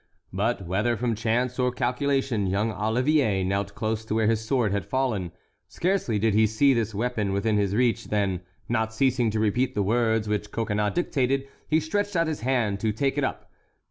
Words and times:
But 0.33 0.65
whether 0.65 0.97
from 0.97 1.13
chance 1.13 1.59
or 1.59 1.71
calculation, 1.71 2.47
young 2.47 2.71
Olivier 2.71 3.43
knelt 3.43 3.75
close 3.75 4.03
to 4.05 4.15
where 4.15 4.25
his 4.25 4.41
sword 4.43 4.71
had 4.71 4.87
fallen. 4.87 5.31
Scarcely 5.67 6.17
did 6.17 6.33
he 6.33 6.47
see 6.47 6.73
this 6.73 6.95
weapon 6.95 7.33
within 7.33 7.55
his 7.57 7.75
reach 7.75 8.05
than, 8.05 8.41
not 8.67 8.95
ceasing 8.95 9.29
to 9.29 9.39
repeat 9.39 9.75
the 9.75 9.83
words 9.83 10.27
which 10.27 10.49
Coconnas 10.51 10.95
dictated, 10.95 11.47
he 11.67 11.79
stretched 11.79 12.15
out 12.15 12.25
his 12.25 12.41
hand 12.41 12.79
to 12.79 12.91
take 12.91 13.15
it 13.15 13.23
up. 13.23 13.51